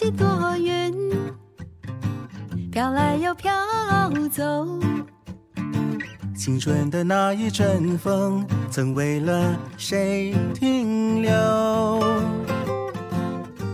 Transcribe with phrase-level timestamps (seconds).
[0.00, 1.10] 几朵云，
[2.70, 3.50] 飘来又飘
[4.30, 4.44] 走。
[6.36, 11.32] 青春的那一阵风，曾为了谁停留？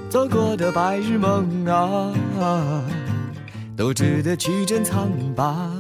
[0.09, 2.83] 走过的白日梦啊，
[3.77, 5.71] 都值得去珍藏吧。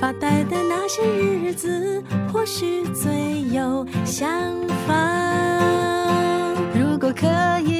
[0.00, 2.02] 发呆的那些日子，
[2.32, 4.28] 或许最有想
[4.88, 4.92] 法。
[6.74, 7.28] 如果可
[7.60, 7.71] 以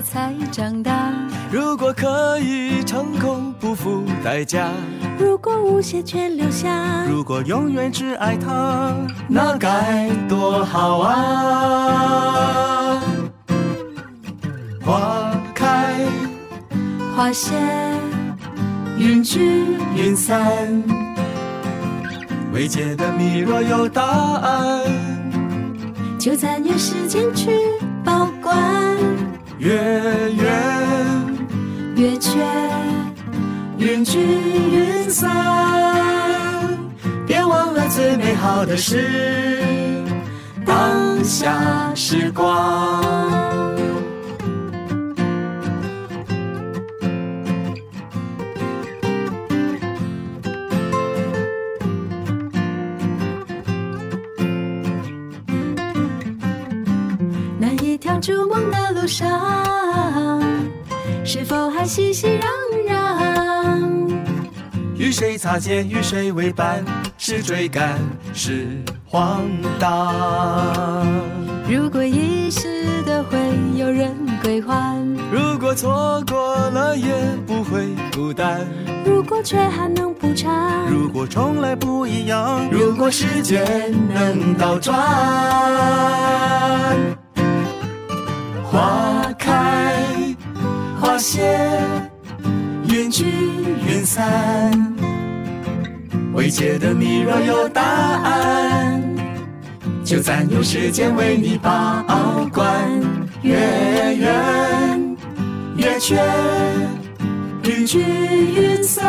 [0.00, 1.12] 才长大，
[1.50, 4.68] 如果可以成功不付代价，
[5.18, 8.92] 如果无邪全留下，如果永远只爱他，
[9.28, 13.02] 那该多好啊！
[14.82, 15.94] 花开
[17.14, 17.54] 花谢，
[18.98, 20.82] 云聚云散，
[22.52, 24.82] 未解的谜若有答案，
[26.18, 27.50] 就暂用时间去
[28.04, 28.58] 保管。
[29.60, 29.70] 月
[30.32, 30.46] 圆
[31.94, 32.30] 月缺，
[33.76, 35.30] 云聚云散，
[37.26, 40.02] 别忘了最美好的是，
[40.64, 43.69] 当下时光。
[58.00, 60.42] 条逐梦的路上，
[61.22, 62.40] 是否还熙熙攘
[62.88, 64.08] 攘？
[64.96, 66.82] 与谁擦肩，与谁为伴，
[67.18, 67.98] 是追赶，
[68.32, 68.66] 是
[69.04, 69.42] 荒
[69.78, 71.06] 唐。
[71.68, 73.38] 如果遗失的会
[73.76, 74.96] 有人归还，
[75.30, 77.14] 如果错过了也
[77.46, 78.66] 不会孤单。
[79.04, 84.96] 如果却还能补偿，如果从来不一样，如果时间能倒转，
[88.70, 89.96] 花开
[91.00, 91.58] 花谢，
[92.86, 93.24] 云聚
[93.84, 94.94] 云散，
[96.32, 99.02] 未解的谜若有答案，
[100.04, 102.04] 就暂用时间为你把
[102.52, 102.72] 关。
[103.42, 103.56] 月
[104.16, 105.16] 圆
[105.76, 106.22] 月缺，
[107.64, 109.02] 云聚云散，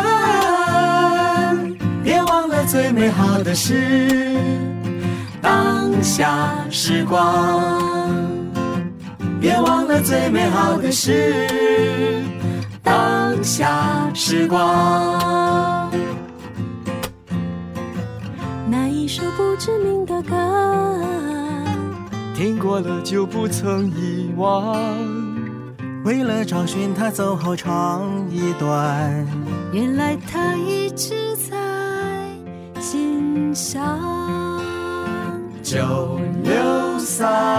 [2.02, 4.36] 别忘了最美好的事，
[5.40, 8.21] 当下时光。
[9.42, 11.44] 别忘了最美好的事，
[12.80, 15.90] 当下时光。
[18.70, 21.04] 那一首不知名的歌，
[22.36, 24.78] 听过了就不曾遗忘。
[26.04, 29.26] 为了找寻他走好长一段，
[29.72, 31.56] 原来它一直在
[32.80, 33.98] 心上。
[35.64, 37.51] 九六三，